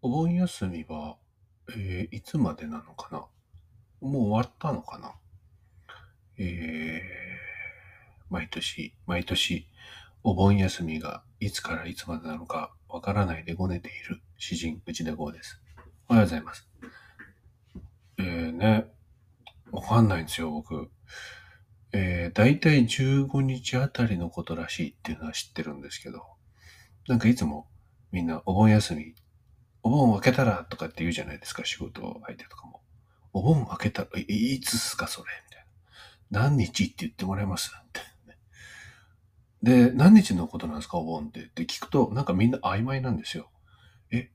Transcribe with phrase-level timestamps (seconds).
[0.00, 1.16] お盆休みは、
[1.70, 3.26] えーいつまでなのかな？
[4.00, 5.14] もう終わったのかな？
[6.38, 7.28] えー
[8.30, 9.66] 毎年、毎年、
[10.22, 15.60] お盆休みがいつからいつまでなのかわからないでごねている詩人内田剛です。
[16.08, 16.68] おはようございます。
[18.18, 18.86] えーね、
[19.72, 20.90] わかんないんですよ、僕。
[21.92, 26.22] えー、だいたい15日あたりのことらしいっていうのは知ってるんですけど、
[27.08, 27.66] なんかいつも
[28.12, 29.14] みんなお盆休み、
[29.88, 32.82] お盆明けたらとかって言うじゃないですか、仕事相手とかも。
[33.32, 35.66] お盆明けたら、いつっすか、それみたい
[36.30, 36.48] な。
[36.48, 37.72] 何日って言ってもらえます？
[37.74, 38.00] って、
[39.62, 41.40] で、何日のことなんですか、お盆って。
[41.40, 43.50] って聞くと、なんかみんな曖昧なんですよ。
[44.10, 44.30] え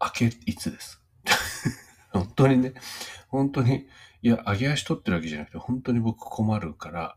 [0.00, 1.02] 明けいつです？
[2.10, 2.72] 本当にね、
[3.28, 3.86] 本当に、
[4.22, 7.16] いや、上げ足取ってるわけじゃなくて、本当に僕困るから、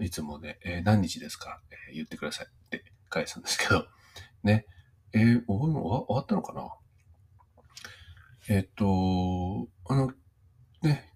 [0.00, 3.86] いつもね、えー何日ですか、えー言ってくださいって返すんですけど、
[4.42, 4.66] ね、
[5.12, 6.68] えーお盆終わ終わったのかな？
[8.48, 10.12] えっ、と、あの、
[10.82, 11.12] ね、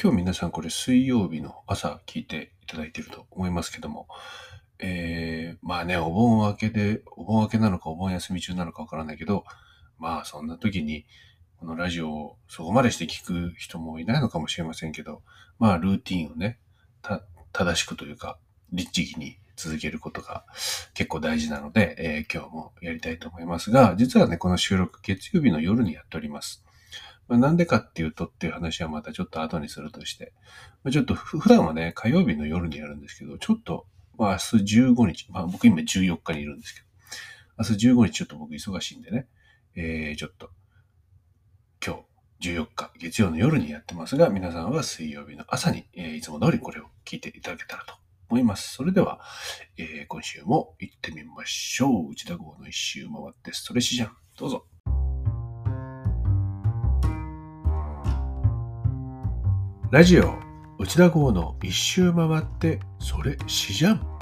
[0.00, 4.06] 今日皆さんこれ水曜日の朝聞いていただいていると思いますけども、
[4.78, 9.44] えー、まあね、お盆明けで、お盆明けなのかお盆休み中なのかわからないけど、
[9.98, 11.06] まあそんな時に、
[11.58, 15.22] このラジオをそこまでして聞く人もいないのかもしれませんけど、
[15.58, 16.58] まあルーティンをね、
[17.02, 17.22] た、
[17.52, 18.38] 正しくというか、
[18.72, 20.44] 律儀に続けることが
[20.94, 26.64] 結構大事なので、えー今日もやりたいと思いますが、実はね、この収録月曜日の夜にやっております。
[27.28, 30.32] まあ、なんでかっていうとっていう話はまたちょっと後にするとして、
[30.82, 33.86] まあ、ちょっと普段はね、火曜日の夜にやるんですけど、ちょっと、
[34.18, 36.86] まあ明日15日、まあ僕今14日にいるんですけど、
[37.58, 39.28] 明日15日ちょっと僕忙しいんでね、
[39.76, 40.50] えー、ちょっと、
[41.84, 42.02] 今
[42.40, 47.94] 日14日月曜の夜にやってますが、皆さんは水曜日の朝に、えーいつも通りこれを聞いていただけたらと
[48.30, 48.74] 思います。
[48.74, 49.20] それでは、
[49.76, 52.10] えー今週も行ってみましょう。
[52.12, 54.16] 内田号の一周回ってストレッシじゃん。
[54.38, 54.66] どうぞ。
[59.90, 60.38] ラジオ
[60.78, 64.19] 内田号の一周回ってそれしじゃん。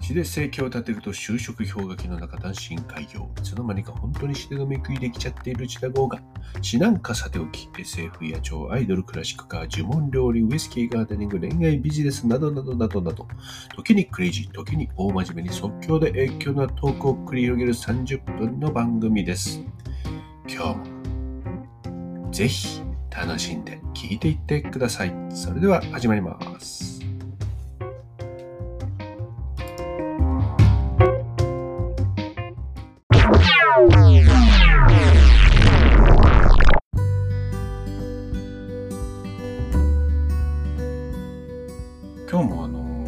[0.00, 3.30] 詩で生計を立てると就職氷河期の中単身開業。
[3.38, 6.18] いつの間にか本当に詩で飲み食いできちゃっている内田号が
[6.62, 13.26] 詩なんかさておき SF や超アイドルクラシックカー呪文料理ウイスキーガーデニング恋愛ビジネスなどなどなどなど
[13.74, 19.62] 時にクレイジー時に大真面目に即興で影響なトークを繰り広げる30分の番組です
[20.48, 26.99] 今日もぜひ楽しんで聞いていってくださいそれでは始まります
[33.80, 33.88] 今
[42.28, 43.06] 日もあの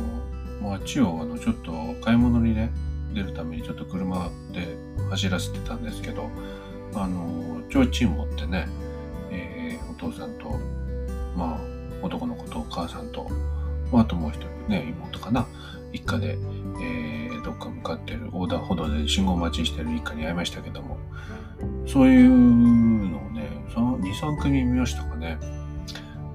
[0.63, 1.73] 街をあのちょっと
[2.03, 2.73] 買い物にね
[3.13, 4.79] 出るためにちょっと車で
[5.11, 6.31] 走らせてたんですけど
[6.95, 8.67] あの提灯持ってね、
[9.31, 10.59] えーお父さんと
[11.37, 11.61] まあ
[12.03, 13.29] 男の子とお母さんと、
[13.93, 15.47] まあ、あともう一人ね妹かな
[15.93, 16.39] 一家で、
[16.81, 17.12] えー
[17.45, 20.99] どっか向かってる横断歩道で信号待ちしてる一家に会いましたけども
[21.87, 25.39] そういうのをね23組見ましたかね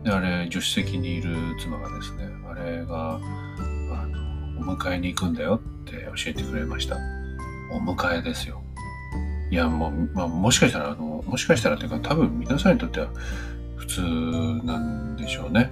[0.07, 6.97] で、あれ、助手席にいる妻がですね、あれが、あの、お迎えに行くんだよって教えてくれました。
[7.73, 8.63] お迎えですよ。
[9.51, 13.09] いや、もう、まあ、もしかしたら、あの、もしかしたらというか、多分皆さんにとっては
[13.75, 14.01] 普通
[14.65, 15.69] なんでしょうね。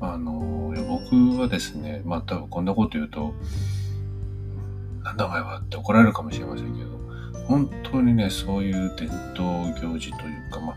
[0.00, 3.34] あの、僕はですね、まあ、多分こんなこと言うと、
[5.08, 6.98] なんだお前はって怒られるかもしれませんけど、
[7.46, 10.76] 本当にね、そういう伝統行事というか、まあ、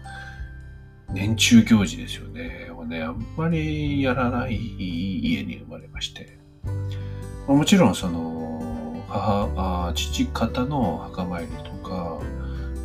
[1.09, 2.71] 年中行事ですよね。
[2.73, 6.37] をね、あんまりやらない家に生まれまして。
[7.45, 12.17] まあもちろん、その、母、あ父方の墓参りとか、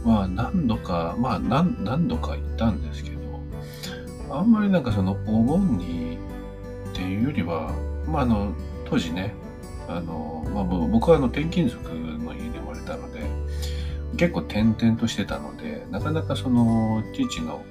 [0.05, 6.19] まあ何度か、まあ何何度か行ったんですけど、あんまりなんかそのお盆に
[6.91, 7.73] っていうよりは、
[8.09, 8.53] まああの、
[8.84, 9.33] 当時ね、
[9.89, 13.21] あの、まあ僕はあの転勤族の家に生まれたので、
[14.16, 17.63] 結構転々としてたので、なかなかその父の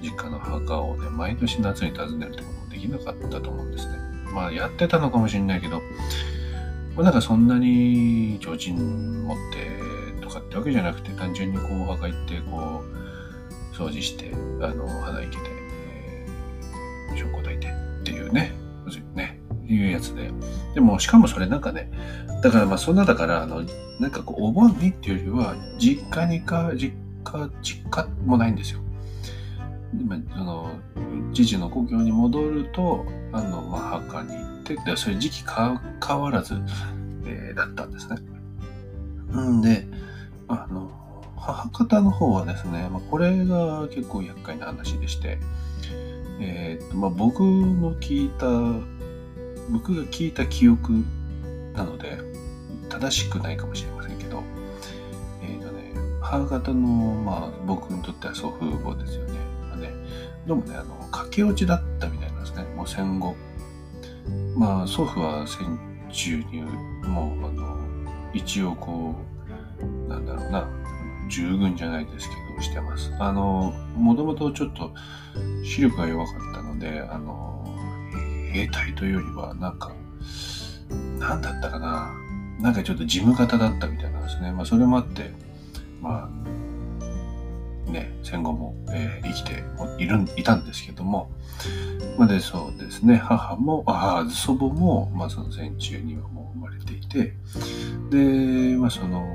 [0.00, 3.98] 実家の墓をね、毎年夏に訪ねるってこともできなかったと思うんですね。
[4.32, 5.80] まあやってたのかもしれないけど、
[6.96, 14.30] まあ、なんかそんなに提灯持ってとかってわけじゃなくて、単純にこうお墓行って、こう、掃除して、
[14.62, 15.42] あの、花生けて、
[15.88, 18.54] えー、証拠抱いてっていうね、
[19.14, 19.33] ね、
[19.66, 20.30] いうやつで。
[20.74, 21.90] でも、しかもそれなんかね、
[22.42, 23.62] だからまあそんなだから、あの、
[24.00, 26.94] なんかこう、お盆にっていうよりは、実家にか、実
[27.24, 28.80] 家、実家もないんですよ。
[30.06, 30.70] まあその
[31.32, 36.54] 父の故郷に戻るとあの、まあ、墓に行ってでそういう時期か変わらず、
[37.26, 38.16] えーだったんですね。
[39.40, 39.86] んで
[40.48, 40.90] あの、
[41.36, 45.38] 母方の方はですね、まあ、これが結構厄介な話でして、
[46.40, 48.46] えーとまあ、僕の聞いた、
[49.70, 51.04] 僕が聞いた記憶
[51.74, 52.18] なので、
[52.88, 54.42] 正しくないかもしれませんけど、
[55.42, 56.78] えっ、ー、とね、母方の、
[57.14, 59.38] まあ、僕にとっては祖父母ですよね。
[59.68, 59.92] まあ、ね
[60.46, 62.64] どうもね、あの、駆け落ちだったみたいなんですね。
[62.76, 63.34] もう戦後。
[64.56, 65.78] まあ、祖父は戦
[66.12, 66.62] 中に、
[67.08, 67.78] もう、あの、
[68.32, 69.14] 一応こ
[69.80, 70.68] う、なんだろうな、
[71.28, 73.12] 従軍じゃないですけど、してます。
[73.18, 74.92] あの、もともとちょっと
[75.64, 77.53] 視力が弱かったので、あの、
[78.54, 79.92] 兵隊というよりは、なんか、
[81.18, 82.14] なんだったかな。
[82.60, 84.52] なんかちょっと事務方だったみたいなんですね。
[84.52, 85.32] まあ、それもあって、
[86.00, 86.30] ま
[87.88, 89.64] あ、ね、戦後も、えー、生きて
[89.98, 91.30] いる、いたんですけども、
[92.16, 97.34] まあ、で、そうですね、母も、あ祖母も、まあ、その戦中にはもう生まれていて、
[98.10, 99.26] で、まあ、その、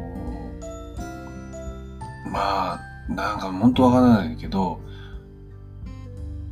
[2.31, 2.80] まあ、
[3.10, 4.80] なんか本当わからないけど、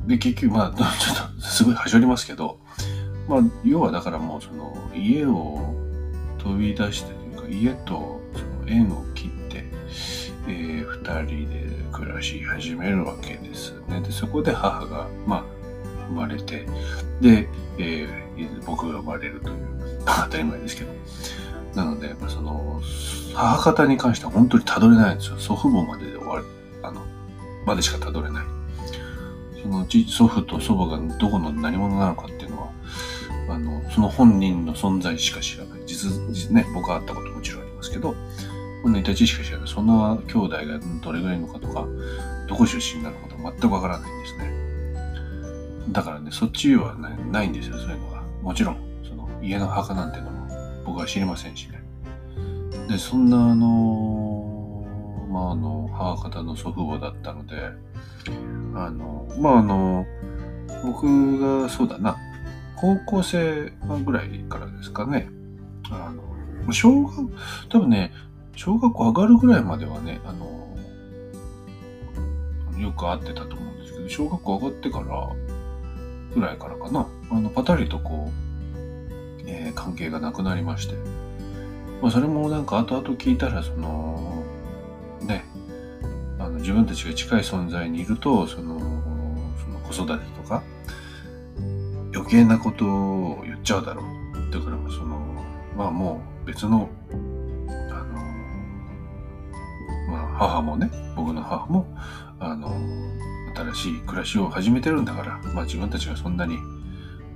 [0.08, 2.60] で、結局、まあ、 ちょっとすごいはしょりますけど、
[3.28, 5.76] まあ、要はだからもうその家を
[6.38, 9.66] 飛び出してというか、家とその縁を切って、
[10.48, 14.00] えー、二人で暮らし始めるわけですね。
[14.02, 15.44] で、そこで母が、まあ、
[16.08, 16.66] 生まれて、
[17.20, 19.58] で、えー、僕が生まれるという、
[20.06, 20.92] 当たり前ですけど。
[21.76, 22.82] なので、その、
[23.36, 25.38] 母方に関しては本当にたどれないんですよ。
[25.38, 26.46] 祖父母までで終わる、
[26.82, 27.02] あの、
[27.66, 28.57] までしかたどれない。
[29.62, 32.72] そのうち祖父と祖母がどこの何者なのかっていうのは、
[33.50, 35.82] あの、その本人の存在しか知らない。
[35.86, 38.16] 実、実ね、僕は会ったこともちろんありますけど、
[38.84, 39.68] 本人たちしか知らない。
[39.68, 41.88] その兄弟がどれぐらいのかとか、
[42.48, 44.58] どこ出身なのかとか全くわからないんですね。
[45.90, 48.22] だからね、そっちは、ね、ないんですよ、そういうのが。
[48.42, 48.78] もちろん、
[49.08, 50.48] その家の墓なんていうのも
[50.86, 51.82] 僕は知りませんしね。
[52.88, 54.17] で、そんなあの、
[55.28, 57.56] まああの、母方の祖父母だったので、
[58.76, 60.06] あの、まああの、
[60.84, 62.18] 僕がそうだな、
[62.76, 63.72] 高校生
[64.06, 65.30] ぐらいからですかね、
[65.90, 66.12] あ
[66.66, 67.30] の、小学、
[67.70, 68.12] 多分ね、
[68.56, 70.68] 小学校上がるぐらいまではね、あの、
[72.80, 75.30] よく会ってたと思うんですけど、小学校上がってから
[76.34, 78.48] ぐらいからかな、あの、パタリとこう、
[79.48, 80.96] えー、関係がなくなりまして。
[82.02, 84.37] まあ、それもなんか後々聞いたら、その、
[86.58, 90.64] 自分たちが近い存在にいると、その、その子育てとか、
[92.14, 94.06] 余計なことを言っちゃうだろう。
[94.52, 95.20] だからその、
[95.76, 96.90] まあもう別の、
[97.70, 98.14] あの、
[100.10, 101.88] まあ母もね、僕の母も、
[102.40, 102.74] あの、
[103.74, 106.58] 新しい暮らしを始めてるんだから、まあ自分たちがそんなに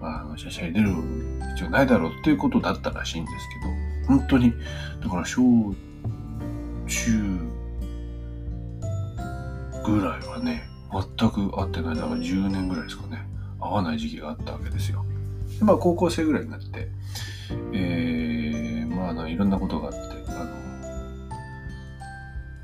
[0.02, 0.90] まあの、シャシャに出る
[1.54, 3.48] 必要ないだろうっていうことだったらしいんです
[4.08, 4.52] けど、本当に、
[5.00, 5.42] だから小
[6.88, 7.51] 中
[9.92, 13.26] ぐらいはね、全く会ってない、だから10年ぐらいですかね、
[13.60, 15.06] 会わない時期があったわけですよ。
[15.60, 16.90] でまあ高校生ぐらいになって、
[17.74, 20.00] えー、まああの、いろんなことがあって、
[20.32, 20.52] あの、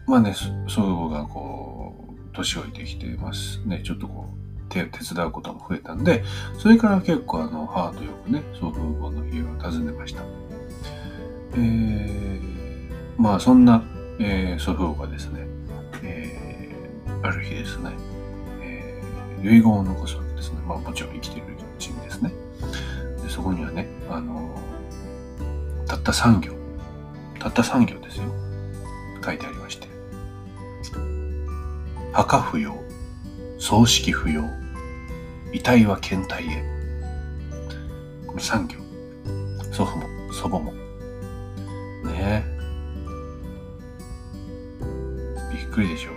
[0.07, 6.23] まあね、祖母がこう、年老いてきてますね、ちょっとこう、手手伝うことも増えたんで、
[6.59, 10.23] それから結構あの、母とよくね、祖父母の家を訪ねました。
[11.53, 13.83] えー、まあそんな、
[14.19, 15.47] えー、祖父母がですね、
[17.23, 17.91] ある日ですね、
[18.61, 20.59] えー、遺言を残すわけですね。
[20.67, 22.31] まあもちろん生きているうちにですね。
[23.23, 24.59] でそこにはね、あの
[25.87, 26.53] たった3行、
[27.39, 28.25] たった3行ですよ。
[29.23, 29.87] 書いてありまして。
[32.13, 32.75] 墓不要。
[33.59, 34.43] 葬式不要。
[35.51, 36.63] 遺体は検体へ。
[38.25, 38.77] この産業。
[39.71, 40.73] 祖父も祖母も。
[42.03, 42.43] ねえ。
[45.53, 46.16] びっくりでしょう。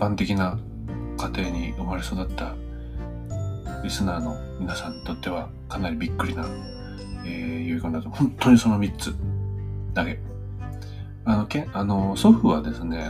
[0.00, 0.58] 般的な
[1.18, 2.56] 家庭に生まれ育った
[3.84, 6.46] リスナーの皆さんにとってはかなりびっくりな、
[7.24, 9.14] えー、遺言だと、本当にその3つ
[9.92, 10.18] だけ。
[11.24, 13.06] あの、けあの祖父はですね、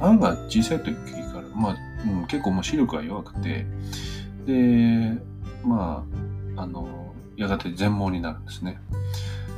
[0.00, 3.66] 母が小さい時から、まあ、うん、結構もう視力が弱くて、
[4.46, 5.18] で、
[5.64, 6.04] ま
[6.56, 8.78] あ、あの、やがて全盲になるんですね。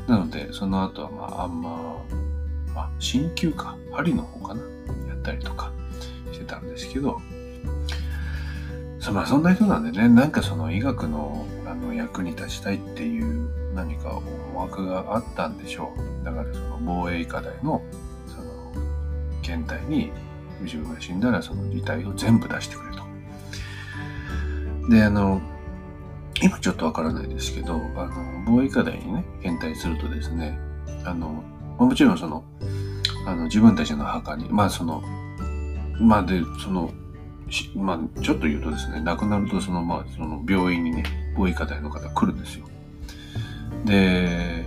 [0.09, 1.71] なので、その後は、まあ、あんま、
[2.75, 4.61] まあ、鍼灸か、針の方かな、
[5.09, 5.71] やったりとか
[6.45, 7.21] てたんですけど、
[9.01, 16.25] そまあ、そんな人なんでね、なんかその医学のあの役に立ちたいっていう何か思惑があったんでしょう。
[16.25, 17.83] だからその防衛医科大の
[18.27, 18.73] その
[19.43, 20.13] 検体に
[20.63, 23.05] 自分が死んだらその遺体を全部出してくれと。
[24.89, 25.41] で、あの、
[26.43, 30.59] 今ちょっとわからないですけど、あの、防衛課題にね、検体するとですね、
[31.05, 31.43] あの、
[31.79, 32.45] もちろんその、
[33.27, 35.03] あの、自分たちの墓に、まあその、
[36.01, 36.93] まあで、その、
[37.77, 41.05] まあ、ちょっと言うとですね、亡くなると、その、まあ、その病院にね、
[41.37, 42.67] 防衛課題の方来るんですよ。
[43.85, 44.65] で、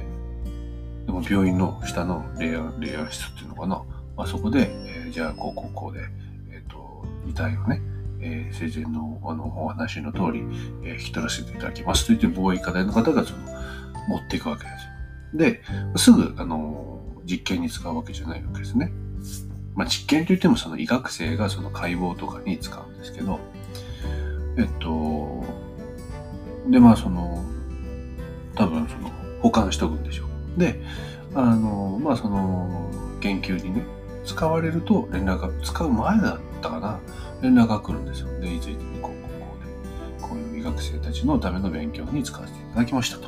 [1.06, 3.84] でも病院の下のレイヤー、レイヤー室っていうのかな。
[4.16, 6.04] まあ、そこで、えー、じゃあ、こう、こう、こうで、
[6.52, 7.82] えっ、ー、と、遺体をね、
[8.20, 10.44] えー、生前のあのお話の通り、
[10.84, 13.40] えー、引き取らせていただきますと言って、防衛課題の方がその
[14.08, 15.92] 持っていくわけですよ。
[15.94, 18.92] で、すぐ、あの、実験に使うわけじゃないわけですね。
[19.78, 23.40] まあ、実験といってもその医学生がその解剖とかに使うんですけど、
[24.58, 25.46] えっと、
[26.68, 27.46] で、まあその、
[28.56, 30.24] 多分その保管しとくんでしょ
[30.58, 30.60] う。
[30.60, 30.82] で、
[31.36, 32.90] あの、まあその
[33.22, 33.84] 研究にね、
[34.26, 37.00] 使われると連絡が、使う前だったかな、
[37.44, 38.40] 連絡が来るんですよ。
[38.40, 43.28] で、いついつにこう、こう、こうで、こういう医学生たちのための勉強に使わせていただきましたと。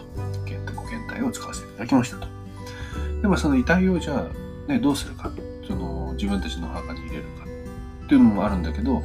[0.76, 2.28] ご検体を使わせていただきましたと。
[3.22, 4.28] で、まあその遺体をじゃ
[4.68, 5.32] あ、ね、どうするか。
[5.68, 7.46] その自分たちの墓に入れるか
[8.06, 9.02] っていうのもあるんだけど、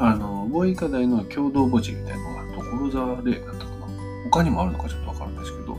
[0.00, 3.70] あの、防衛課題の共同墓地みたいなのが所沢でだったかな。
[4.24, 5.78] 他にもあるのかちょっとわかるんですけど、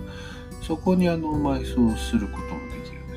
[0.61, 3.15] そこにあの、埋葬することもできるんで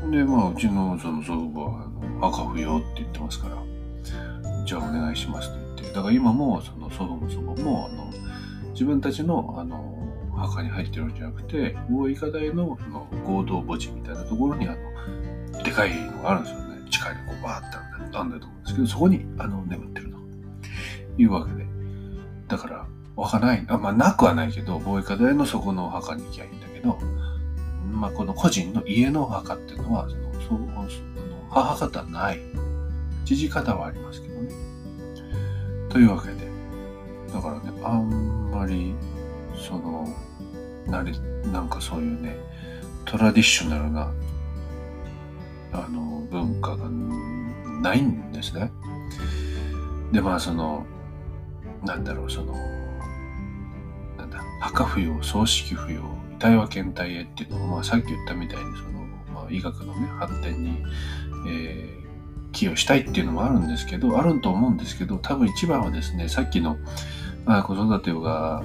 [0.00, 0.10] すよ。
[0.10, 3.62] で、まあ、うちのその祖父母は、あの、墓不要って言ってますから、
[4.64, 8.10] じゃあお願いしますって言って、だから今もその祖父も祖母も、あの、
[8.72, 9.96] 自分たちの、あの、
[10.34, 14.85] 墓に入ってるんじゃなくて、大医科大のその合同墓地みたいなところに、あの、
[15.66, 16.90] でかいのがあるんですよね。
[16.90, 17.76] 地下にこうバーって
[18.16, 20.18] あんだと思うんですけど、そこに、あの、眠ってると
[21.20, 21.66] いうわけで。
[22.46, 26.98] だから、わかない、あまあ、なくはないけど、防衛課大のそこのお墓に行きゃいいんだけど、
[27.92, 30.88] まあ、この個人の家のお墓っていうのは、その、そう、あの
[31.50, 32.40] 母方ない。
[33.24, 34.52] 父方はありますけどね。
[35.88, 36.48] というわけで、
[37.32, 38.94] だからね、あんまり、
[39.56, 40.06] その、
[40.86, 41.12] なれ、
[41.50, 42.36] なんかそういうね、
[43.04, 44.12] トラディショナルな、
[45.84, 46.88] あの、文化が
[47.80, 48.70] ないんですね。
[50.12, 50.86] で、まあ、その、
[51.84, 52.54] なんだろう、その、
[54.16, 56.00] なんだ、墓不要、葬式不要、
[56.34, 58.90] 遺体は検体へっていうのも、まあ、さっき言ったみたいに、その、
[59.34, 60.82] まあ、医学のね、発展に、
[61.48, 66.76] えー、寄与したいっていうのもあるんですけど、あると思うんですけど、多分一番はですね、さっきの、
[67.44, 68.62] まあ、子育てが、あ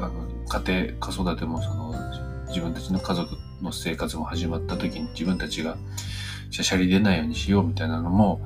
[0.00, 1.94] の、家庭、子育てもその、
[2.48, 3.30] 自分たちの家族
[3.62, 5.76] の生活も始まった時に自分たちが
[6.50, 8.40] しゃしゃり出ないようにしようみたいなのも、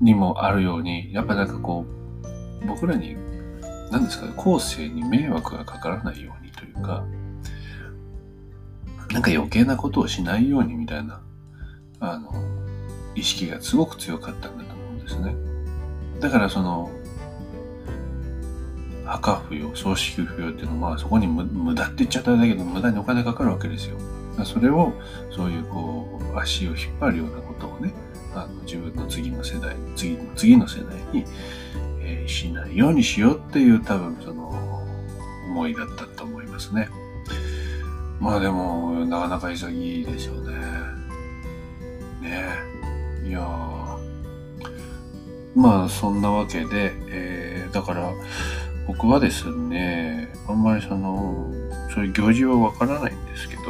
[0.00, 1.86] にもあるように、やっぱなんかこ
[2.62, 3.16] う、僕らに、
[3.90, 7.04] 何ですかね、後世に迷惑がかからないようにというか、
[9.12, 11.20] なんか余計なことをしないようにみたいな、
[12.00, 12.32] あの、
[13.14, 15.34] 意識がすごく強かったんだと思うんですね。
[16.20, 16.90] だからその、
[19.04, 23.96] 墓不要、葬式不要っていうのは、そこに無駄って言っちゃったんだけど、無駄にお金かかるわけですよ。
[24.44, 24.92] それを、
[25.30, 27.92] そういうこう、足を引っ張るようなことをね、
[28.34, 31.24] あの自分の次の世代、次の次の世代に、
[32.00, 34.82] えー、しないようにしようっていう多分その
[35.48, 36.88] 思いだったと思いますね。
[38.20, 40.56] まあでも、なかなか潔いですよね。
[42.20, 42.44] ね
[43.26, 43.40] いや
[45.54, 48.12] まあそんなわけで、えー、だから
[48.86, 51.50] 僕はですね、あんまりその、
[51.92, 53.62] そういう行事はわからないんですけど、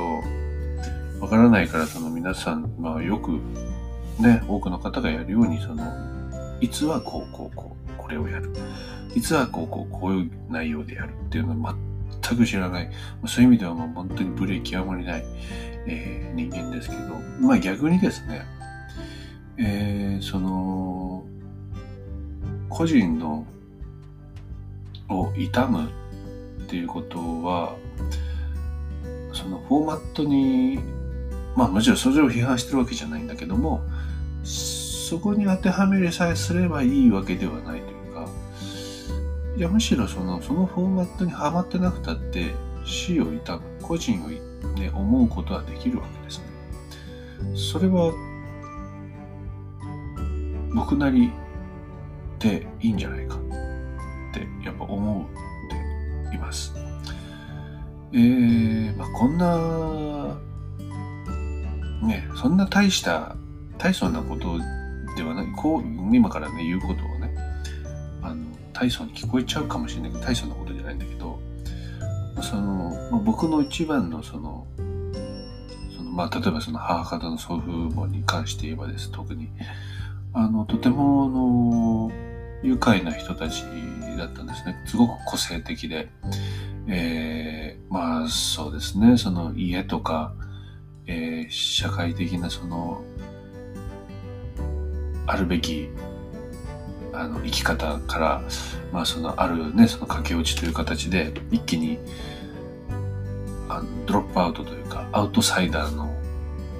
[1.21, 3.41] わからないからその皆さん、まあよく
[4.19, 5.85] ね、多くの方がやるように、その、
[6.61, 8.51] いつはこうこうこう、これをやる。
[9.15, 11.75] いつはこうこうこういう内容でやるっていうのは
[12.23, 12.91] 全く知らない。
[13.27, 15.25] そういう意味ではもう本当にブレーキ極まりない、
[15.87, 18.43] えー、人間ですけど、まあ逆にですね、
[19.59, 21.25] えー、その、
[22.69, 23.47] 個人の
[25.09, 25.89] を痛む
[26.65, 27.77] っていうことは、
[29.33, 30.81] そのフォーマットに
[31.57, 33.83] まあもちろんそれを批判してるわけじゃないんだけども、
[34.45, 38.29] そこに当てはめりさえすればいいわけではないというか、
[39.57, 44.29] いやむしろそのそのフォーマットにはまってなくたって死を悼む、個人を、
[44.79, 46.45] ね、思うことはできるわけですね。
[47.57, 48.13] それは
[50.75, 51.33] 僕なり
[52.39, 53.39] でいいんじゃないかっ
[54.35, 56.75] てやっぱ思っています。
[58.13, 60.39] えー、まあ、こんな
[62.03, 63.37] ね、そんな大した、
[63.79, 64.59] 大層なこと
[65.17, 67.35] ではない、こう、今からね、言うことをね、
[68.23, 70.13] あの、大層に聞こえちゃうかもしれない。
[70.13, 71.39] けど、大層なことじゃないんだけど、
[72.43, 74.67] その、まあ、僕の一番のその、
[75.97, 79.49] その、まあ、例えばその母方の祖父母に関して言えばです、特に、
[80.33, 82.11] あの、とても、あの、
[82.63, 83.65] 愉快な人たち
[84.19, 84.83] だったんですね。
[84.87, 86.09] すごく個性的で、
[86.89, 90.35] えー、まあ、そうですね、その家とか、
[91.07, 93.05] えー、社会的なその、
[95.27, 95.89] あるべき、
[97.13, 98.43] あの、生き方から、
[98.93, 101.99] まあその、あるね、その駆け落ちという形で、一気に、
[103.69, 106.15] あのドロップアウトというか、アウトサイダーの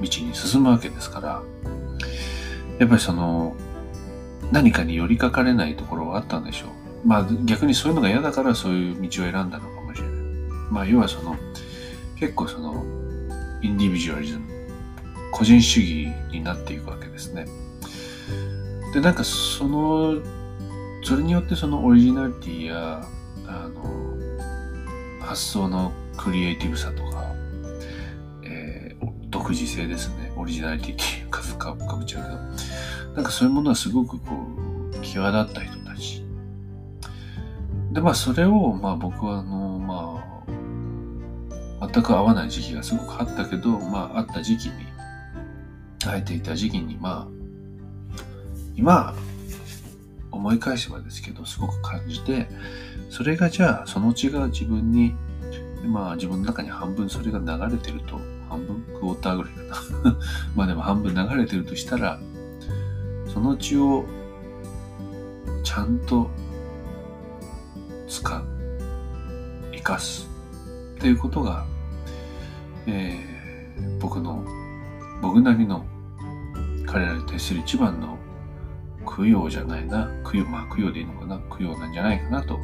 [0.01, 1.43] 道に進むわけですから、
[2.79, 3.57] やっぱりその、
[4.53, 7.09] 何かに寄りかかれないところはあったんでしょう。
[7.09, 10.17] まあ逆にそういうのが嫌だからそういう道を選んだのかもしれない。
[10.71, 11.37] まあ要はその、
[12.19, 12.85] 結構その、
[13.63, 14.47] インディビジュアリズム、
[15.33, 17.47] 個人主義になっていくわけですね。
[18.93, 20.15] で、なんかその、
[21.03, 23.07] それによってそのオリジナリティや、
[23.47, 24.17] あの、
[25.21, 27.33] 発想のクリエイティブさとか、
[28.43, 30.33] えー、独自性ですね。
[30.37, 31.43] オリジナリティっていうか
[31.75, 34.35] かぶっちゃうけど、なんかそういうものはすごくこ
[34.93, 36.25] う、際立った人たち。
[37.93, 40.51] で、まあそれを、まあ僕はあの、まあ、
[41.93, 44.87] 全く合わない時期がすごくあったけど、まああった時期に、
[46.05, 47.29] 会えていた時期に、まあ、
[48.77, 49.15] 今、
[50.31, 52.49] 思い返せばですけど、すごく感じて、
[53.11, 55.15] それがじゃあ、そのうちが自分に、
[55.85, 59.63] まあ自分の中に半分それが流れてると半分クォーターぐらいか
[60.05, 60.17] な。
[60.55, 62.19] まあでも半分流れてるとしたら、
[63.33, 64.07] その血を
[65.63, 66.31] ちゃんと
[68.09, 68.45] 使う、
[69.73, 70.29] 生かす
[70.97, 71.67] っていうことが、
[72.87, 74.45] えー、僕の、
[75.23, 75.85] 僕なりの
[76.87, 78.19] 彼らに対する一番の
[79.07, 82.59] 供養じゃないな、供養、まあ供養でいいのかな、供養なんじゃないかなと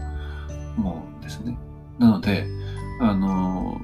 [0.76, 1.56] 思うんですね。
[1.98, 2.46] なので、
[3.00, 3.80] あの、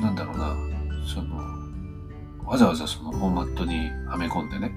[0.00, 0.56] なんだろうな、
[1.06, 1.36] その、
[2.44, 4.72] わざわざそのフォーマットにはめ込んでね。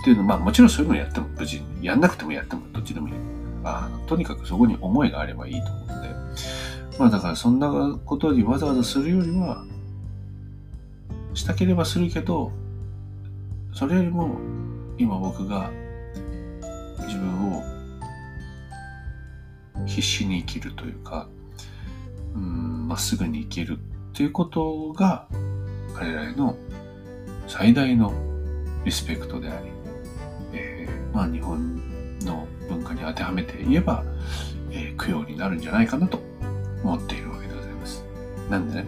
[0.00, 3.14] っていうのまあもちろんそういうのやっても無事に、やんなくてもやってもどっちでもいい。
[3.64, 5.94] あとにかくそこに思いがあればいいと思うんで。
[6.98, 9.64] まあだからそんなことにわざわざするよりは、
[11.34, 12.52] したければするけど、
[13.72, 14.36] それよりも
[14.98, 15.70] 今僕が
[17.06, 17.62] 自分を
[19.86, 21.28] 必死に生きるというか、
[22.34, 25.26] うん、まっすぐに生きるっていうことが
[25.94, 26.56] 彼らへの
[27.46, 28.12] 最大の
[28.84, 29.66] リスペクトであり、
[30.52, 34.04] えー、まあ日本の文化に当てはめて言えば、
[34.70, 36.20] えー、供養になるんじゃないかなと
[36.84, 38.04] 思っているわけでございます。
[38.48, 38.86] なんでね、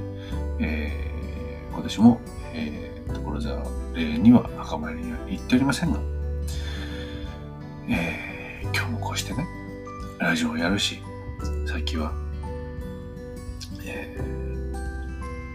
[0.61, 1.12] えー、
[1.72, 2.20] 今年も、
[2.54, 6.00] えー、所沢霊には墓参りには行っておりませんが、
[7.88, 9.46] えー、今日もこうしてね、
[10.18, 11.00] ラジオをやるし、
[11.66, 12.12] 最近は、
[13.85, 14.42] えー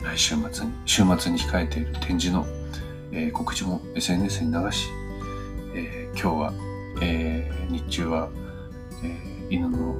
[0.08, 2.46] 来週末に、週末に控えている展示の、
[3.12, 4.88] えー、告知も SNS に流し、
[5.76, 6.54] えー、今日は、
[7.02, 8.30] えー、日中は、
[9.04, 9.96] え犬の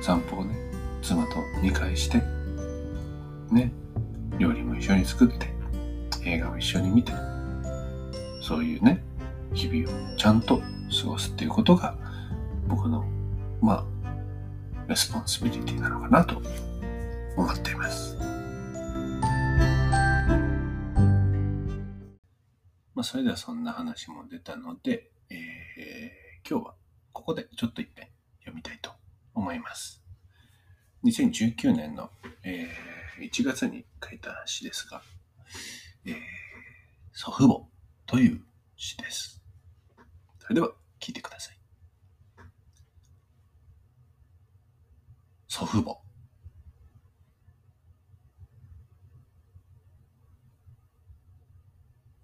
[0.00, 0.56] 散歩をね、
[1.02, 2.22] 妻と2回して、
[3.50, 3.72] ね、
[4.38, 5.52] 料理も一緒に作って、
[6.24, 7.12] 映画を一緒に見て、
[8.42, 9.02] そういうね、
[9.52, 11.96] 日々をちゃんと過ごすっていうことが、
[12.68, 13.04] 僕の、
[13.60, 16.40] まあ、 responsibility なのかなと
[17.36, 18.16] 思っています。
[22.94, 26.74] まあ、それではそんな話も出たので、えー、今日は
[27.12, 28.08] ここでちょっと一編
[28.40, 28.90] 読みたいと
[29.34, 30.02] 思います。
[31.04, 32.10] 2019年の、
[32.44, 32.91] えー、
[33.22, 35.02] 1月に書いた詩ですが、
[36.04, 36.14] えー、
[37.12, 37.68] 祖父母
[38.06, 38.40] という
[38.76, 39.42] 詩です。
[40.40, 41.58] それでは聞いてください。
[45.48, 45.98] 祖父母。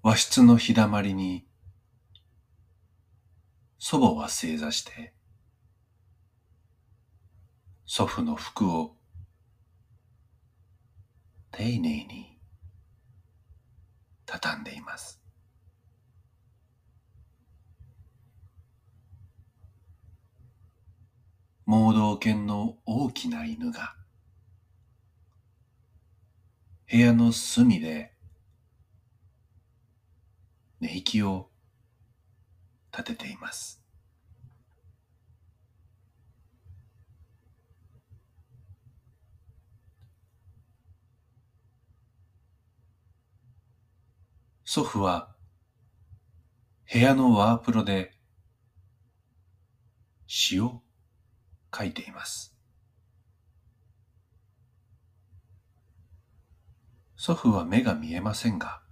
[0.02, 1.46] 和室の日だまりに、
[3.78, 5.12] 祖母は正座して、
[7.84, 8.97] 祖父の服を
[11.58, 12.38] 丁寧に
[14.26, 15.20] 畳んでいます。
[21.66, 23.96] 盲導犬の大きな犬が
[26.88, 28.12] 部屋の隅で
[30.78, 31.50] 寝息を
[32.92, 33.77] 立てています。
[44.70, 45.31] 祖父は
[46.92, 48.12] 部屋のワープロで
[50.26, 50.83] 詩を
[51.74, 52.54] 書いています。
[57.16, 58.83] 祖父は目が見えませんが、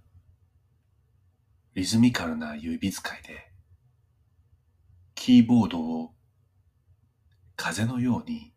[1.75, 3.51] リズミカルな指使いで、
[5.13, 6.15] キーボードを
[7.55, 8.51] 風のように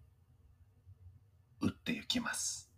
[1.60, 2.69] 打ってゆきます。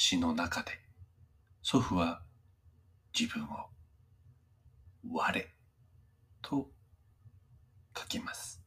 [0.00, 0.72] 詩の中で
[1.60, 2.22] 祖父は
[3.16, 3.48] 自分を
[5.12, 5.46] 我
[6.40, 6.70] と
[7.94, 8.62] 書きます。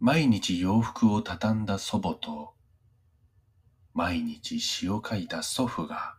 [0.00, 2.54] 毎日洋服を畳んだ祖母と
[3.94, 6.16] 毎日詩を書いた祖父が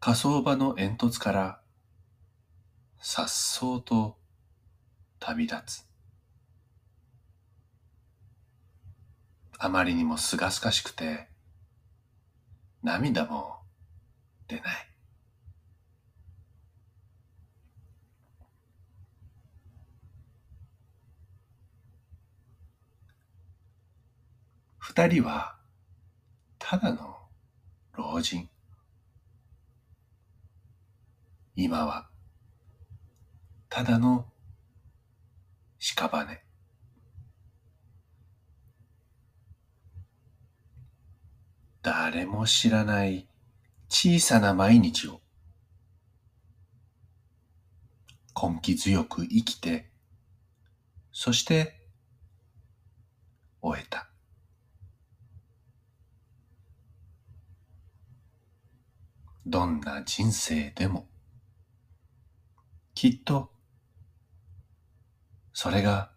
[0.00, 1.60] 火葬場の煙突から
[3.00, 4.16] さっそうと
[5.20, 5.84] 旅立つ。
[9.58, 11.28] あまりにもすがすかしくて、
[12.82, 13.56] 涙も
[14.46, 14.88] 出ない。
[24.78, 25.56] 二人は
[26.58, 27.16] ただの
[27.92, 28.48] 老人。
[31.54, 32.08] 今は
[33.68, 34.26] ただの
[35.78, 36.40] 屍。
[41.82, 43.28] 誰も知らない
[43.88, 45.20] 小さな毎日を
[48.40, 49.90] 根気強く生きて、
[51.12, 51.80] そして
[53.60, 54.08] 終えた。
[59.46, 61.08] どんな人生でも、
[62.94, 63.50] きっと
[65.60, 66.08] それが、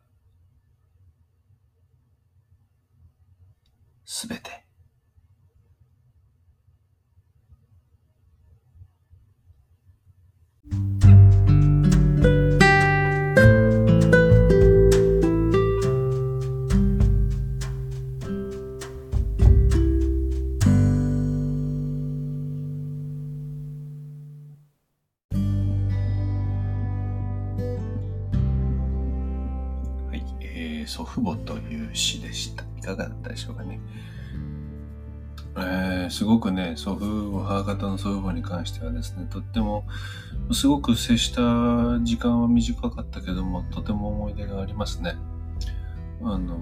[4.05, 4.61] すべて。
[10.69, 12.60] 祖
[33.31, 33.79] でしょうかね。
[35.57, 39.85] えー、すごくね、祖父母、母方の祖父母に関してはですね、とっても、
[40.53, 41.41] すごく接した
[42.03, 45.15] 時間は短かったけども、とても思い出がありますね。
[46.23, 46.57] あの、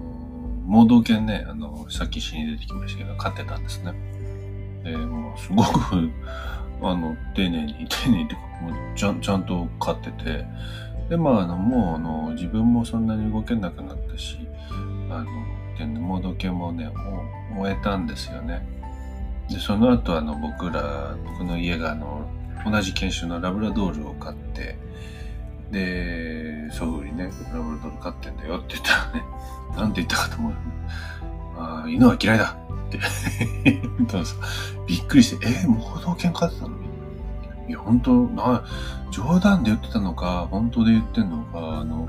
[0.66, 3.94] 盲導犬ね、あの、さっき詩に出てきましたけど、飼ってたんですね。
[4.82, 6.10] で、もうすごく
[6.82, 10.46] あの、丁寧に、丁寧にってもうちゃん、ちゃんと飼ってて、
[11.08, 14.38] で、まあ、あの、もう、あの、自分もそんなに動けなくなったし、
[15.10, 15.26] あの、
[15.78, 17.24] で、盲導犬もね、も
[17.56, 18.66] う終えたんですよね。
[19.48, 22.28] で、その後、あの、僕ら、僕の家が、あの、
[22.64, 24.76] 同じ犬種のラブラドールを飼って、
[25.70, 29.22] で、祖父にね、ラブラドール飼ってんだよって言ったらね、
[29.76, 30.52] なんて言ったかと思う。
[31.58, 32.56] あ犬は嫌いだ
[32.88, 32.98] って
[34.86, 36.70] びっくりして、えー、盲導犬飼ってたの？
[37.68, 38.64] いや、本当な、
[39.10, 42.08] 冗談で言ってたのか、本当で言ってんのか、あの、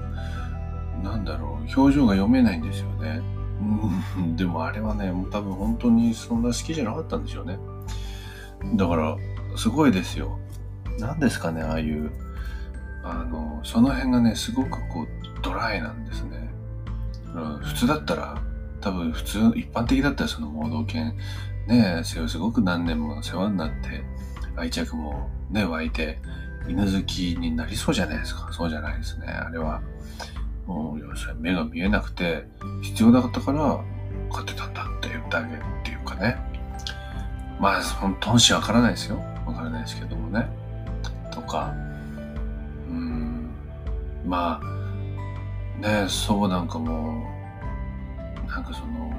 [1.04, 3.21] なんだろう、表情が読めないんですよね。
[4.17, 7.60] うん、でもあれはね、もう多分本当にそんな好きじゃなかったんでしょうね。
[8.76, 9.17] だから、
[9.58, 10.39] すごいですよ。
[11.00, 12.12] 何ですかね、ああいう、
[13.04, 15.08] あの、その辺がね、すごくこう、
[15.41, 16.50] ドライなんですね。
[17.62, 18.41] 普通だったら、
[18.82, 21.15] 多分普通、一般的だったらその盲導犬、
[21.67, 24.04] ね、すごく何年も世話になって、
[24.56, 26.19] 愛着もね、湧いて、
[26.67, 28.50] 犬好きになりそうじゃないですか。
[28.52, 29.28] そうじゃないですね。
[29.28, 29.82] あれは、
[30.65, 32.45] もう、要するに目が見えなくて、
[32.82, 33.80] 必要だったから、
[34.32, 36.38] 飼ってたんだって言ってあげるっていうかね。
[37.60, 39.17] まあ、本当にわからないですよ。
[39.45, 40.47] わからないですけどもね。
[41.32, 41.74] とか、
[42.89, 43.50] うん、
[44.26, 44.82] まあ、
[45.80, 47.26] ね、祖母なんかも、
[48.47, 49.13] なんかその、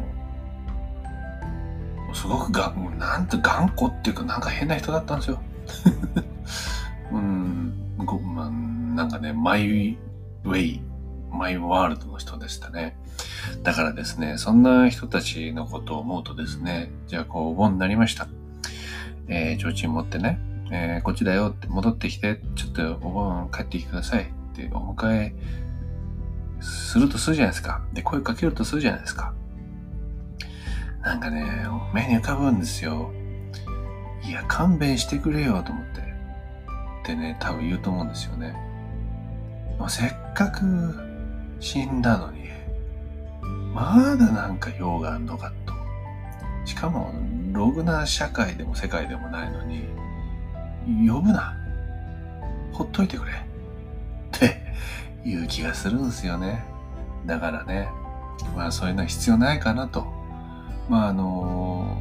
[2.15, 5.41] すごくが、なんて頑固っていうか、なんか変な人だったんですよ。
[7.11, 9.69] うん、ご、まあ、なんかね、マイ
[10.45, 10.83] ウェイ、
[11.33, 12.97] マイワールドの人でしたね。
[13.63, 18.29] だからですね、そんな人たちのことを思うとですね、じゃあこう、お盆になりました。
[19.29, 20.39] えー、提灯持ってね、
[20.71, 25.35] えー、こっちだよって戻ってきて、ちょっとお盆帰ってきてくださいってお迎え
[26.61, 27.83] するとするじゃないですか。
[27.93, 29.35] で、声かけるとするじゃないですか。
[31.03, 33.13] なんかね、目に浮かぶんですよ。
[34.25, 36.01] いや、勘弁してくれよと思って。
[36.01, 38.55] ってね、多分言うと思うんですよね。
[39.89, 41.12] せっかく
[41.63, 42.49] 死んだのに、
[43.73, 45.73] まだなんか用があんのかと。
[46.67, 47.15] しかも、
[47.53, 49.85] ログな社会でも世界でもないのに、
[51.09, 51.57] 呼ぶな。
[52.73, 53.33] ほっといてくれ。
[53.33, 53.37] っ
[54.33, 54.61] て
[55.25, 56.65] いう気がするんですよね。
[57.27, 57.89] だからね、
[58.57, 60.05] まあそういうのは必要ないかなと。
[60.89, 61.97] まああの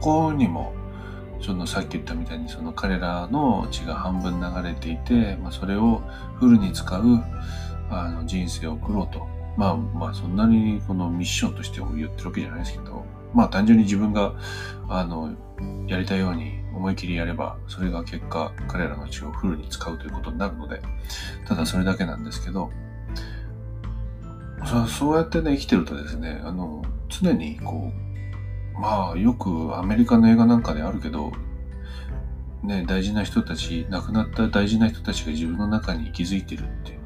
[0.00, 0.72] 幸運にも
[1.40, 6.02] そのさっき言ったみたいにその彼らの血が半分流れていて、まあ、それを
[6.40, 7.22] フルに使う
[7.90, 9.26] あの人生を送ろうと。
[9.56, 14.34] まあまあそんなにこのミッションとして言ってるわけじゃないですけど、まあ単純に自分が
[14.88, 15.34] あの
[15.88, 20.80] やりたいように思い切りやれば、それが結果彼らの血をフルに使うということになるので、
[21.46, 22.70] ただそれだけなんですけど、
[24.86, 27.90] そうやってね、生きてるとですね、あの、常にこ
[28.76, 31.32] う、まあよくアメリカの映画なんかであるけど、
[32.62, 36.97] ね、大事な人たち、亡くなった大事な人たちが自分の中に息づいてるって、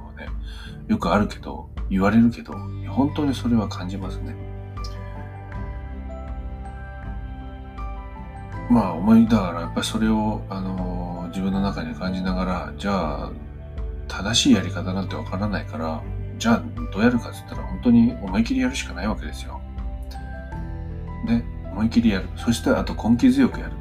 [0.88, 2.54] よくあるけど、言われるけど、
[2.88, 4.34] 本当にそれは感じますね。
[8.70, 13.32] まあ思いだからやっぱりそれを、あの自分の中に感じながら、じゃあ、
[14.08, 16.02] 正しいやり方なんてわからないから、
[16.38, 19.60] じゃあどうやるかって言ったら本当に思い切りやるしかないわけですよ。
[21.26, 22.28] で、思い切りやる。
[22.36, 23.72] そしてあと根気強くやる。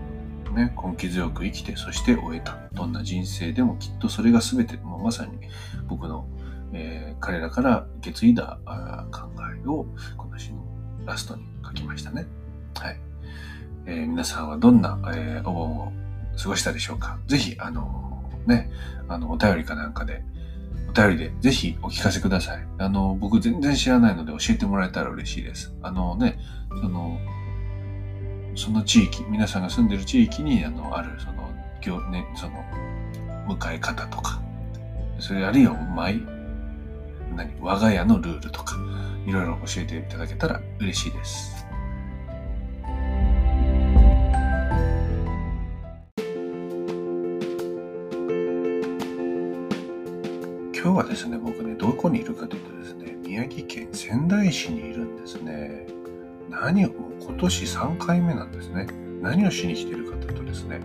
[0.54, 2.58] ね、根気強く生きて、そして終えた。
[2.74, 5.32] どんな人生でもきっとそれが全て、もうまさに
[5.88, 6.26] 僕の、
[6.74, 8.60] えー、彼らから受け継いだ
[9.12, 9.30] 考
[9.64, 9.86] えを
[10.18, 10.60] この詩の
[11.06, 12.26] ラストに書きましたね。
[12.76, 13.00] はい。
[13.86, 15.92] えー、皆さんはどんな、えー、お盆を
[16.42, 18.70] 過ごしたでしょうかぜひ、あのね、
[19.08, 20.24] あの、お便りかなんかで、
[20.90, 22.66] お便りでぜひお聞かせください。
[22.78, 25.74] あの、僕全然知らないので教えてもらえたら嬉しいです。
[25.82, 26.38] あのね、
[26.70, 27.20] その、
[28.56, 31.50] その地域、皆さんが住んでる地域に、あの、ある、その、
[31.82, 32.54] 行、ね、その、
[33.48, 34.42] 迎え方とか、
[35.20, 36.22] それあるいは、毎、
[37.42, 38.78] 何、我が家のルールとか、
[39.26, 41.66] いろいろ教えていただけたら嬉しいです。
[50.74, 55.88] 今日はですね、僕ね、どこにいるかというとですね、宮城県仙台市にいるんですね。
[56.50, 58.86] 何を、もう今年3回目なんですね。
[59.20, 60.80] 何をしに来ているかというとですね、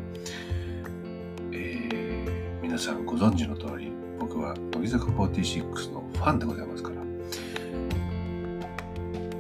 [1.53, 6.97] えー、皆さんご存知の通り、僕は乃木坂46のファンでございますから、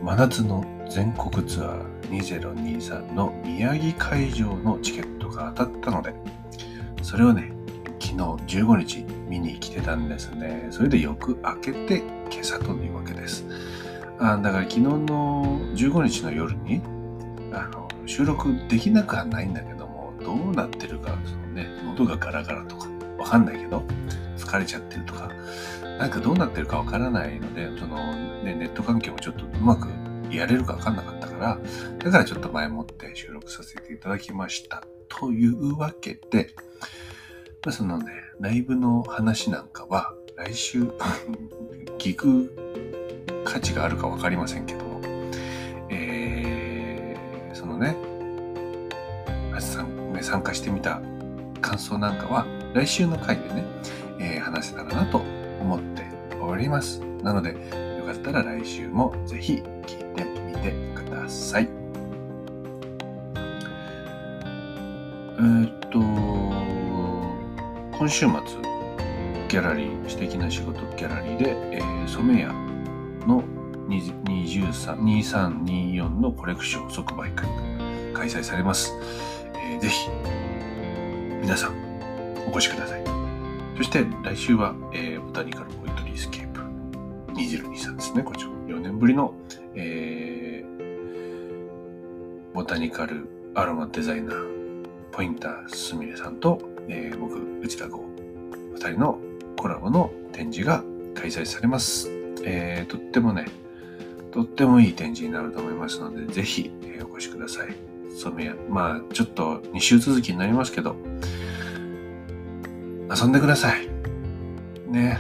[0.04, 6.14] 真夏の全国ツアー2023の宮城会場のチケットが当たったので、
[7.02, 7.50] それをね、
[7.98, 8.14] 昨日
[8.60, 10.68] 15日見に来てたんですね。
[10.70, 13.44] それでよく開けて今朝というわけです。
[14.20, 16.80] あだから昨日の15日の夜に
[17.52, 23.82] あの収録できなくはないんだけども、どうなってるか、そのね、喉がガラガラとか、わかんないけど、
[24.36, 25.32] 疲れちゃってるとか、
[25.98, 27.96] なんかどうなってるかわからないので、その、
[28.42, 29.88] ね、ネット環境もちょっとうまく
[30.30, 31.58] やれるかわかんなかったから、
[31.98, 34.84] だからちょっと前もって収録させていただきました。
[35.08, 36.54] というわけで、
[37.64, 40.82] まあ、そのね、ライブの話なんかは、来週
[41.98, 45.00] 聞く価値があるかわかりませんけども、
[45.88, 47.96] えー、そのね、
[50.26, 51.00] 参加してみた
[51.60, 53.64] 感想なんかは、来週の回でね、
[54.18, 55.22] えー、話せたらなと
[55.66, 56.04] 思って
[56.40, 57.00] おります。
[57.22, 57.56] なので、よ
[58.04, 61.68] かったら来週もぜひ聞いてみてください。
[65.38, 65.98] え、っと、
[67.98, 68.30] 今週末、
[69.48, 72.52] ギャラリー、素敵な仕事ギャラリーで、えー、染屋
[73.26, 73.42] の
[73.88, 77.46] 2324のコレクション即売会
[78.12, 78.94] が開催されます。
[79.54, 80.08] えー、ぜひ、
[81.42, 81.74] 皆さん、
[82.46, 83.15] お越しください。
[83.76, 86.60] そして来週は、えー、ボタニカルポイトリースケープ
[87.32, 88.22] 2023ですね。
[88.22, 89.34] こちら4年ぶりの、
[89.74, 96.58] えー、ボタニカルアロマデザイナー、ポインターすみれさんと、
[96.88, 98.02] えー、僕、内田剛、
[98.74, 99.18] 二人の
[99.58, 100.82] コラボの展示が
[101.14, 102.08] 開催されます。
[102.44, 103.44] えー、とってもね、
[104.32, 107.74] とってもいい展示になると思いますので、ぜひ、えー、お越しください。
[108.16, 110.96] 染谷、まあ、ちょっと2週続きになりますけど、
[113.08, 113.88] 遊んでください。
[114.90, 115.18] ね。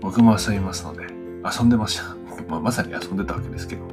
[0.00, 1.06] 僕も遊びますので、
[1.44, 2.16] 遊んでました。
[2.48, 3.86] まあ、まさに遊んでたわけですけど、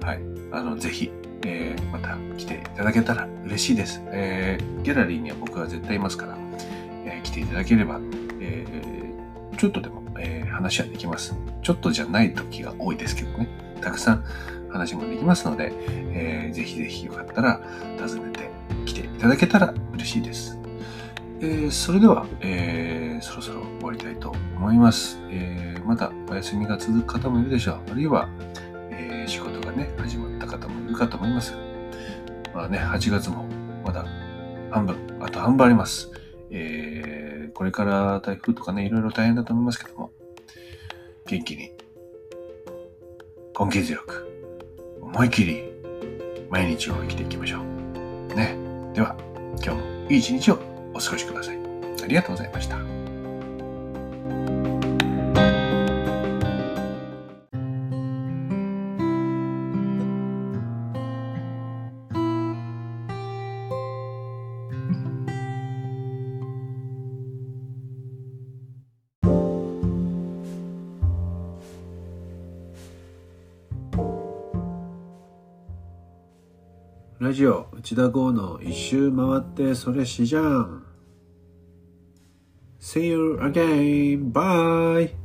[0.00, 0.20] はい。
[0.50, 1.12] あの、ぜひ、
[1.44, 4.02] えー、また来ていただけたら嬉しいです。
[4.06, 6.38] えー、ギャラリーには僕は絶対いますから、
[7.04, 8.00] えー、来ていただければ、
[8.40, 11.36] えー、ちょっとでも、えー、話はできます。
[11.62, 13.48] ちょっとじゃない時が多いですけどね、
[13.80, 14.24] たくさん
[14.70, 17.60] 話もできますので、えー、ぜひぜひよかったら
[17.98, 18.50] 訪ねて
[18.86, 20.61] 来ていただけたら嬉しいです。
[21.44, 25.18] えー、それでは、えー、そろそろ終わりたいと思います。
[25.28, 27.80] えー、またお休みが続く方もいるでしょう。
[27.90, 28.28] あるいは、
[28.92, 31.56] え、仕事がね、始まった方もいるかと思います。
[32.54, 33.44] まあね、8月も
[33.84, 34.06] まだ
[34.70, 36.12] 半分、あと半分あります。
[36.50, 40.12] え、これから台風とかね、いろいろ大変だと思いますけども、
[41.26, 41.72] 元気に、
[43.58, 44.28] 根気強く、
[45.00, 45.64] 思い切り、
[46.50, 48.34] 毎日を生きていきましょう。
[48.36, 48.56] ね。
[48.94, 49.16] では、
[49.56, 50.71] 今日もいい一日を
[51.04, 51.58] 過ごしください。
[52.04, 52.78] ありがとうございました。
[77.18, 80.91] ラジオ内田剛の一周回ってそれしじゃん
[82.92, 84.28] See you again.
[84.28, 85.21] Bye.